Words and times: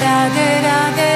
da 0.00 0.28
da 0.34 0.96
da 0.96 1.09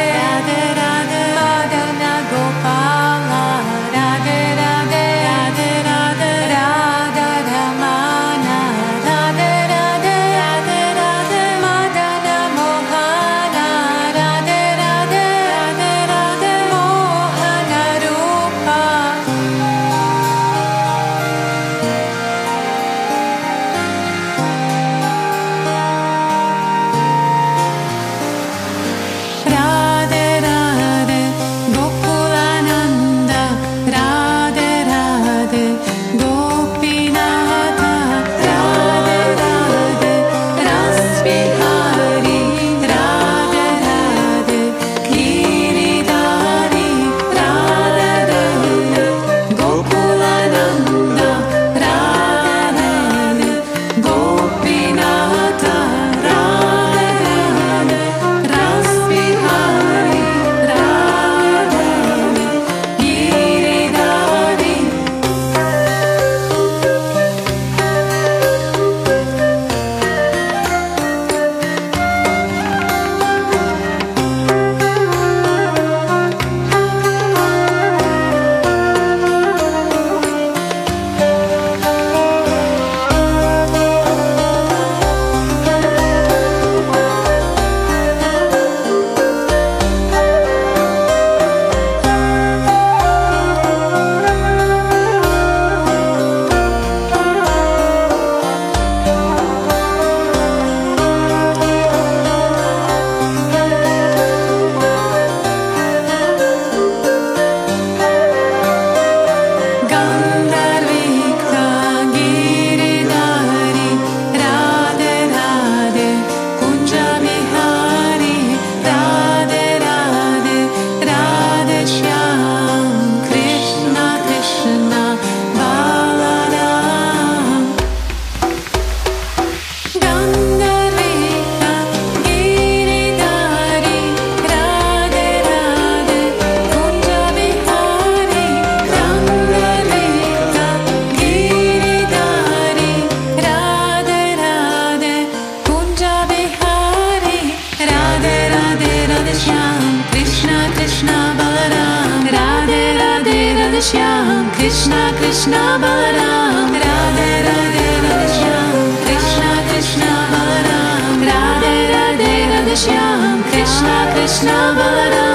श्याम 153.85 154.49
कृष्ण 154.51 154.93
कृष्ण 155.21 155.53
बाम 155.53 156.75
राधे 156.75 157.43
राधे 157.43 158.29
श्याम। 158.35 158.73
कृष्ण 159.05 159.43
कृष्ण 159.69 160.01
बाम 160.33 161.23
Radhe 161.23 161.93
Radhe 161.93 162.77
Shyam. 162.77 163.43
Krishna 163.43 163.87
Krishna 164.15 164.49
balm 164.49 165.34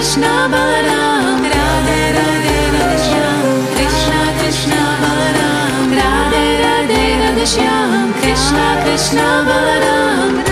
Krishna 0.00 0.22
बाम 0.22 1.44
राधा 1.44 2.14
श्या 3.04 3.26
कृष्ण 3.74 4.12
कृष्ण 4.38 4.70
बाम 4.70 5.92
राधा 5.94 7.44
श्या 7.44 7.76
Krishna 8.22 8.56
Krishna 8.84 9.18
balm 9.18 10.49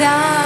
será. 0.00 0.39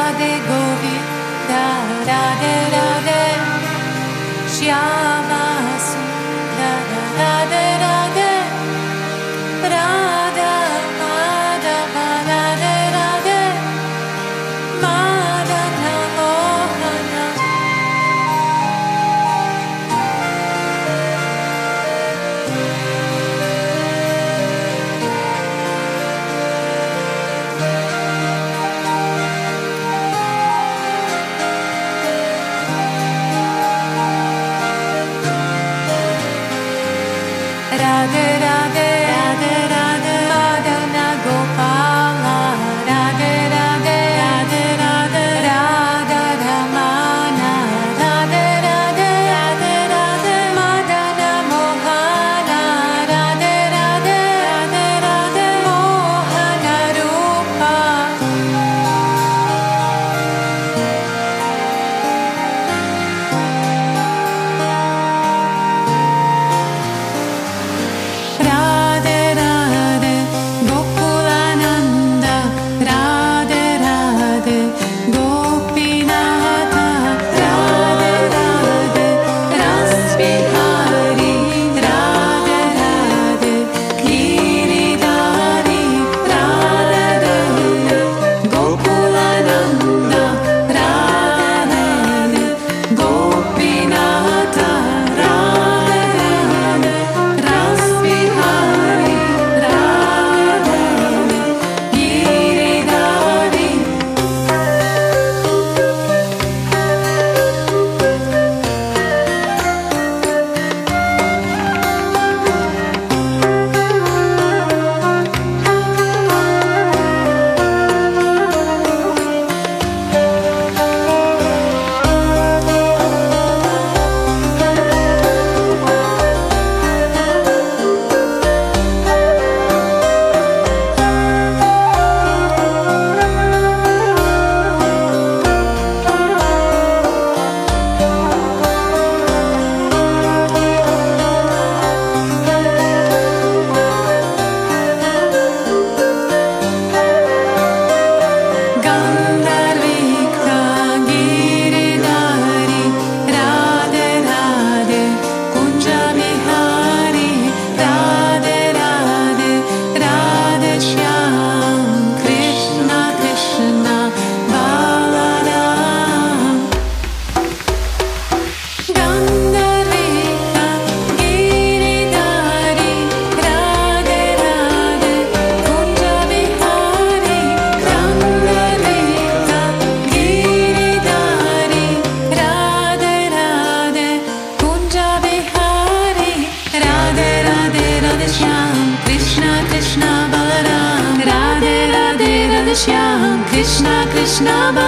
Shyam 193.65 194.11
Krishna 194.11 194.84